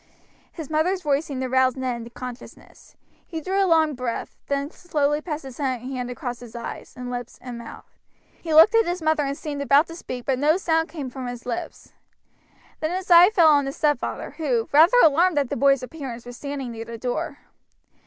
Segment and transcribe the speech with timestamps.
[0.51, 2.95] His mother's voice seemed to rouse Ned into consciousness.
[3.27, 7.37] He drew a long breath, then slowly passed his hand across his eyes, and lips,
[7.39, 7.85] and mouth.
[8.41, 11.27] He looked at his mother and seemed about to speak, but no sound came from
[11.27, 11.93] his lips.
[12.79, 16.35] Then his eye fell on his stepfather, who, rather alarmed at the boy's appearance, was
[16.35, 17.37] standing near the door.